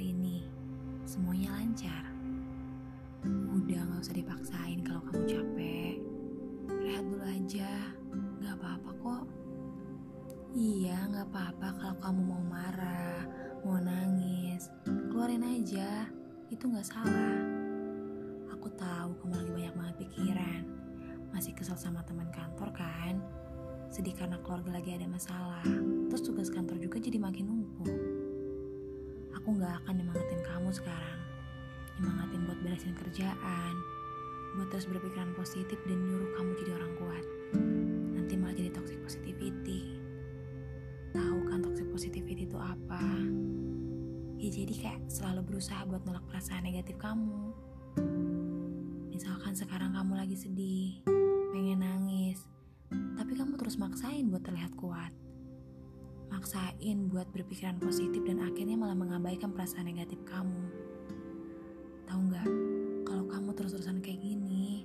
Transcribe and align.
hari 0.00 0.16
ini 0.16 0.40
semuanya 1.04 1.60
lancar. 1.60 2.08
Udah 3.52 3.84
gak 3.84 4.00
usah 4.00 4.16
dipaksain 4.16 4.80
kalau 4.80 5.04
kamu 5.04 5.28
capek. 5.28 6.00
Rehat 6.72 7.04
dulu 7.04 7.20
aja, 7.20 7.92
gak 8.40 8.56
apa-apa 8.56 8.90
kok. 8.96 9.24
Iya, 10.56 11.04
gak 11.04 11.28
apa-apa 11.28 11.68
kalau 11.76 11.96
kamu 12.00 12.20
mau 12.32 12.40
marah, 12.48 13.28
mau 13.60 13.76
nangis. 13.76 14.72
Keluarin 15.12 15.44
aja, 15.44 16.08
itu 16.48 16.64
gak 16.64 16.88
salah. 16.88 17.36
Aku 18.56 18.72
tahu 18.80 19.20
kamu 19.20 19.36
lagi 19.36 19.50
banyak 19.52 19.74
banget 19.76 19.96
pikiran. 20.08 20.62
Masih 21.28 21.52
kesel 21.52 21.76
sama 21.76 22.00
teman 22.08 22.32
kantor 22.32 22.72
kan? 22.72 23.20
Sedih 23.92 24.16
karena 24.16 24.40
keluarga 24.40 24.80
lagi 24.80 24.96
ada 24.96 25.04
masalah. 25.04 25.60
Terus 26.08 26.24
tugas 26.24 26.48
kantor 26.48 26.80
juga 26.80 26.96
jadi 26.96 27.20
makin 27.20 27.52
numpuk. 27.52 27.99
Aku 29.50 29.58
gak 29.58 29.82
akan 29.82 29.98
nyemangatin 29.98 30.42
kamu 30.46 30.70
sekarang. 30.70 31.18
Nyemangatin 31.98 32.46
buat 32.46 32.58
beresin 32.62 32.94
kerjaan, 32.94 33.74
buat 34.54 34.70
terus 34.70 34.86
berpikiran 34.86 35.34
positif 35.34 35.74
dan 35.90 36.06
nyuruh 36.06 36.38
kamu 36.38 36.50
jadi 36.62 36.70
orang 36.78 36.92
kuat. 36.94 37.24
Nanti 38.14 38.38
malah 38.38 38.54
jadi 38.54 38.70
toxic 38.70 39.02
positivity. 39.02 39.98
Tahu 41.10 41.50
kan 41.50 41.66
toxic 41.66 41.82
positivity 41.90 42.46
itu 42.46 42.54
apa? 42.54 43.02
Ya 44.38 44.54
jadi 44.54 44.70
kayak 44.70 45.10
selalu 45.10 45.42
berusaha 45.42 45.82
buat 45.82 46.06
nolak 46.06 46.22
perasaan 46.30 46.70
negatif 46.70 46.94
kamu. 47.02 47.50
Misalkan 49.10 49.58
sekarang 49.58 49.98
kamu 49.98 50.14
lagi 50.14 50.38
sedih, 50.38 51.02
pengen 51.50 51.82
nangis, 51.82 52.46
tapi 53.18 53.34
kamu 53.34 53.58
terus 53.58 53.74
maksain 53.82 54.30
buat 54.30 54.46
terlihat 54.46 54.78
kuat. 54.78 55.10
Maksain 56.30 57.10
buat 57.10 57.26
berpikiran 57.34 57.82
positif 57.82 58.22
dan 58.22 58.38
akhirnya 58.38 58.59
mengabaikan 59.30 59.54
perasaan 59.54 59.86
negatif 59.86 60.18
kamu. 60.26 60.62
Tahu 62.02 62.18
nggak? 62.18 62.50
Kalau 63.06 63.24
kamu 63.30 63.54
terus-terusan 63.54 64.02
kayak 64.02 64.18
gini, 64.26 64.82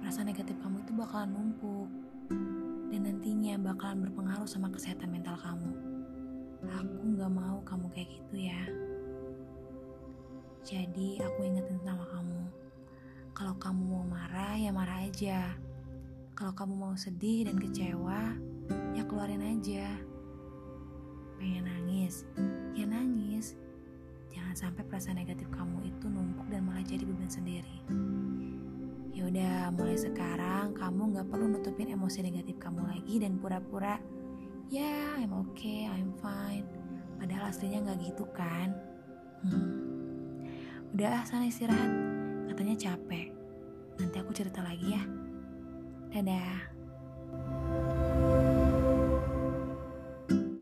perasaan 0.00 0.32
negatif 0.32 0.56
kamu 0.64 0.80
itu 0.80 0.96
bakalan 0.96 1.36
numpuk 1.36 1.84
dan 2.88 3.04
nantinya 3.04 3.60
bakalan 3.60 4.08
berpengaruh 4.08 4.48
sama 4.48 4.72
kesehatan 4.72 5.12
mental 5.12 5.36
kamu. 5.36 5.68
Aku 6.64 7.04
nggak 7.12 7.28
mau 7.28 7.60
kamu 7.68 7.92
kayak 7.92 8.08
gitu 8.08 8.36
ya. 8.40 8.62
Jadi 10.64 11.20
aku 11.20 11.44
ingetin 11.44 11.76
sama 11.84 12.08
kamu, 12.08 12.40
kalau 13.36 13.52
kamu 13.60 13.84
mau 13.84 14.04
marah 14.08 14.56
ya 14.56 14.72
marah 14.72 15.04
aja. 15.04 15.52
Kalau 16.32 16.56
kamu 16.56 16.72
mau 16.72 16.96
sedih 16.96 17.52
dan 17.52 17.60
kecewa, 17.60 18.32
ya 18.96 19.04
keluarin 19.04 19.44
aja. 19.44 19.92
Pengen 21.42 21.66
nangis, 21.66 22.22
ya 22.70 22.86
nangis. 22.86 23.58
Jangan 24.30 24.54
sampai 24.54 24.86
perasaan 24.86 25.18
negatif 25.18 25.50
kamu 25.50 25.90
itu 25.90 26.06
numpuk 26.06 26.46
dan 26.54 26.62
malah 26.62 26.86
jadi 26.86 27.02
beban 27.02 27.26
sendiri. 27.26 27.82
Ya 29.10 29.26
udah, 29.26 29.74
mulai 29.74 29.98
sekarang 29.98 30.70
kamu 30.78 31.18
nggak 31.18 31.26
perlu 31.26 31.50
nutupin 31.50 31.90
emosi 31.90 32.22
negatif 32.22 32.62
kamu 32.62 32.86
lagi 32.86 33.18
dan 33.18 33.42
pura-pura, 33.42 33.98
ya 34.70 35.18
I'm 35.18 35.34
okay, 35.50 35.90
I'm 35.90 36.14
fine. 36.22 36.62
Padahal 37.18 37.50
aslinya 37.50 37.90
nggak 37.90 37.98
gitu 38.06 38.22
kan? 38.30 38.78
Hmm. 39.42 40.46
Udah 40.94 41.26
sana 41.26 41.50
istirahat, 41.50 41.90
katanya 42.54 42.78
capek. 42.78 43.34
Nanti 43.98 44.16
aku 44.22 44.30
cerita 44.30 44.62
lagi 44.62 44.94
ya. 44.94 45.02
Dadah. 46.14 46.71